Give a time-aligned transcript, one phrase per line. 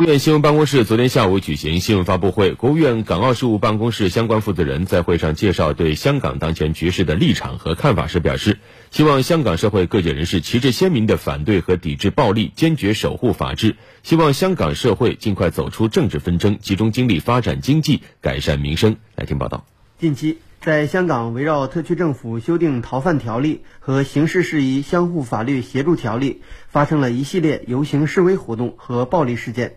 [0.00, 8.56] 国务院新闻办公室昨天下午举行新闻发布会，国务院港澳事务办公室相关负责人在会上介绍对香港当前局势的立场和看法时表示，
[8.90, 18.96] 希望香港社会各界人士旗帜鲜明地反对和抵制暴力，坚决守护法治，希望香港社会尽快走出政治纷争，集中精力发展经济，改善民生。
[19.16, 19.66] 来听报道。
[19.98, 26.40] 近期，在香港围绕特区政府修订逃犯条例和刑事事宜相互法律协助条例，
[26.70, 29.76] 发生了一系列游行示威活动和暴力事件。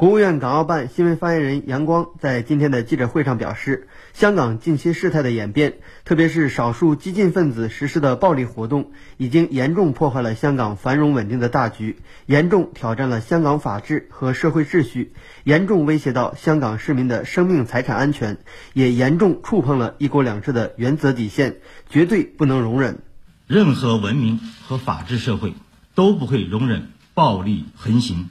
[0.00, 5.74] 国务院港澳办新闻发言人杨光在今天的记者会上表示，香港近期事态的演变，
[6.06, 15.12] 特别是少数激进分子实施的暴力活动，已经严重破坏了香港繁荣稳定的大局，严重挑战了香港法治和社会秩序，
[15.44, 18.38] 严重威胁到香港市民的生命财产安全，
[18.72, 21.56] 也严重触碰了一国两制的原则底线，
[21.90, 23.00] 绝对不能容忍。
[23.46, 25.52] 任何文明和法治社会
[25.94, 28.30] 都不会容忍暴力横行。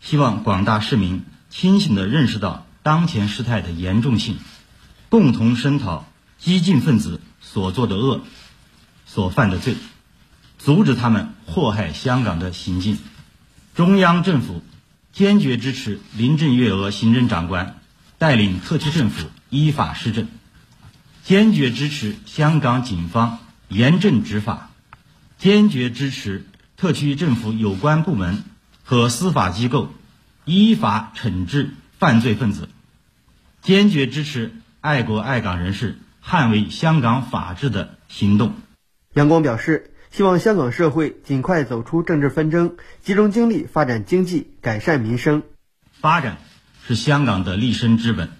[0.00, 4.38] 希望广大市民清醒地认识到当前事态的严重性，
[5.08, 6.06] 共同声讨
[6.38, 8.22] 激进分子所做的恶、
[9.06, 9.76] 所犯的罪，
[10.58, 12.98] 阻止他们祸害香港的行径。
[13.74, 14.62] 中央政府
[15.12, 17.78] 坚决支持林郑月娥行政长官
[18.18, 20.28] 带领特区政府依法施政，
[21.24, 24.70] 坚决支持香港警方严正执法，
[25.38, 26.46] 坚决支持
[26.76, 28.44] 特区政府有关部门。
[28.88, 29.92] 和司法机构
[30.46, 32.70] 依法惩治犯罪分子，
[33.60, 38.54] 坚决支持爱国爱港人士捍卫香港法治的行动。
[39.12, 45.42] 杨光表示，希望香港社会尽快走出政治纷争，集中精力发展经济，改善民生。
[46.00, 46.38] 发展
[46.86, 48.30] 是香港的立身之本，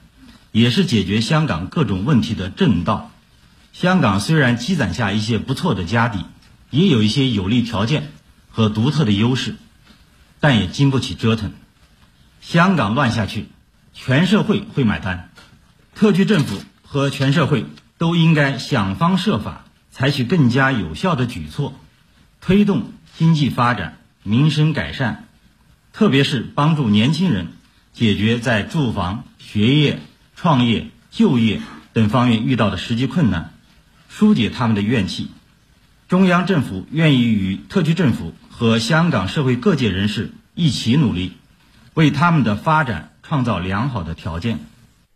[0.51, 3.11] 也是解决香港各种问题的正道。
[3.75, 6.25] 香港虽然积攒下一些不错的家底，
[6.71, 8.11] 也有一些有利条件
[8.49, 9.57] 和独特的优势。
[10.41, 11.53] 但也经不起折腾，
[12.41, 13.47] 香港乱下去，
[13.92, 15.31] 全社会会买单。
[15.94, 17.67] 特区政府和全社会
[17.98, 21.75] 都应该想方设法，采取更加有效的举措，
[22.41, 25.25] 推动经济发展、民生改善，
[25.93, 27.48] 特别是帮助年轻人
[27.93, 29.98] 解决在住房、学业、
[30.37, 31.60] 创业、就业
[31.93, 33.53] 等方面遇到的实际困难，
[34.09, 35.32] 疏解他们的怨气。
[36.09, 38.33] 中央政府愿意与特区政府。
[38.51, 41.35] 和香港社会各界人士一起努力，
[41.95, 44.59] 为他们的发展创造良好的条件。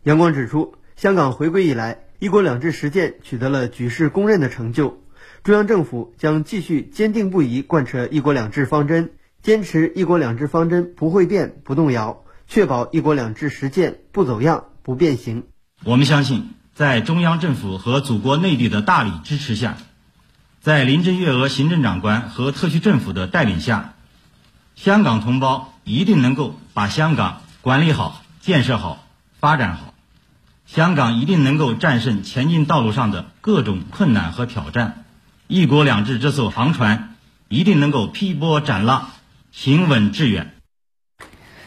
[0.03, 5.01] 杨光指出，香港回归以来，一国两制实践取得了举世公认的成就。
[5.43, 9.11] 中央政府将继续坚定不移贯彻一国两制方针，
[9.41, 15.43] 坚持一国两制方针不会变、不动摇，确保一国两制实践不走样、不变形。
[15.83, 19.75] 我们相信，在中央政府和祖国内地的大力支持下。
[20.63, 23.95] 在林郑月娥行政长官和特区政府的带领下，
[24.77, 29.05] 香港同胞一定能够把香港管理好、建设好、
[29.41, 29.93] 发展好。
[30.65, 35.03] 香港一定能够战胜前进道路上的各种困难和挑战，
[35.47, 37.17] 一国两制这艘航船
[37.49, 39.09] 一定能够劈波斩浪、
[39.51, 40.55] 行稳致远。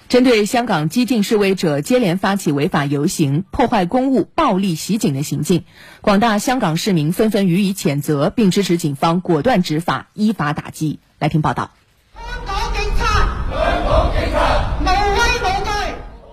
[0.09, 5.65] 针对香港激进示威者接连发起违法游行、破坏公物、暴力袭警的行径，
[6.01, 11.01] 广大香港市民纷纷予以谴责，并支持警方果断执法、依法打击。
[11.19, 11.73] 来听报道。
[12.15, 13.07] 香港警察，
[13.51, 15.71] 香港警察，无畏无惧。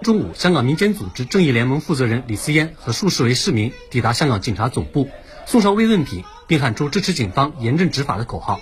[0.03, 5.09] 中午，香港民间组织正义联盟负责人李思嫣和数十位市民抵达香港警察总部，
[5.47, 8.59] 送上慰问品，并喊出支持警方严正执法的口号。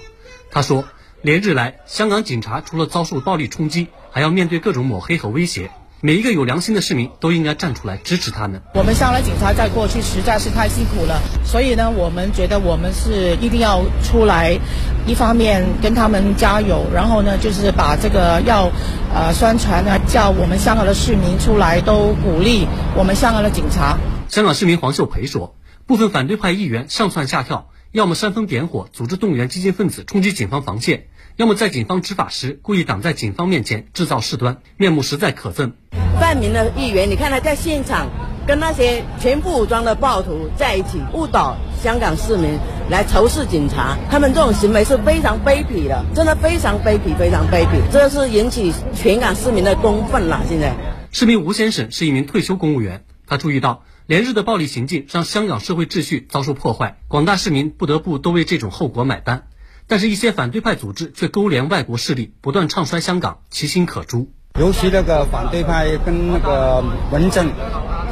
[0.51, 0.85] 他说。
[1.23, 5.71] 连日来，香港警察除了遭受暴力冲击，还要面对各种抹黑和威胁。
[6.03, 8.59] 每一个有良心的市民都应该站出来支持他们。
[8.73, 14.57] 我们香港警察在过去实在是太辛苦了，所以呢，我们觉得我们是一定要出来，
[15.05, 18.71] 一方面跟他们加油，然后呢，就是把这个要
[19.13, 22.67] 呃宣传呢，叫我们香港的市民出来都鼓励
[22.97, 23.97] 我们香港的警察。
[24.27, 25.55] 香港市民黄秀培说，
[25.85, 27.67] 部分反对派议员上蹿下跳。
[27.91, 30.99] 要么煽风点火，组织动员激进分子冲击警方防线；
[31.35, 35.73] 要么在警方执法时故意挡在警方面前，制造事端，面目实在可憎。
[36.17, 38.07] 泛民的议员，你看他在现场
[38.47, 42.57] 跟那些全副武装的暴徒在一起，误导香港市民
[42.89, 50.41] 来仇视警察，他们这种行为是非常卑鄙的，真的非常卑鄙，非常卑鄙，这是引起全港市民的公愤了。
[50.47, 50.73] 现在，
[51.11, 53.83] 市民吴先生是一名退休公务员，他注意到。
[54.11, 59.43] 连日的暴力行径让香港社会秩序遭受破坏，广大市民不得不都为这种后果买单。
[59.87, 64.27] 但是，一些反对派组织却勾连外国势力，不断唱衰香港，其心可诛。
[64.59, 67.53] 尤其那个反对派跟那个文政，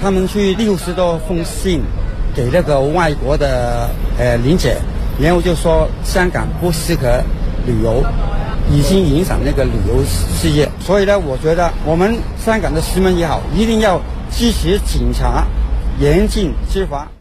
[0.02, 1.82] 他们去六十多封信
[2.34, 4.78] 给那个外国的呃领姐，
[5.20, 7.22] 然后就说香港不适合
[7.68, 8.06] 旅游，
[8.72, 10.72] 已经影响那个旅游事业。
[10.80, 14.02] 所以呢，我觉得我们香港的市民也好，一定要
[14.32, 15.46] 支持警察
[16.00, 17.12] 严禁执法。